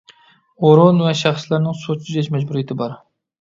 [0.69, 2.99] ئورۇن ۋە شەخسلەرنىڭ سۇ تېجەش مەجبۇرىيىتى بار.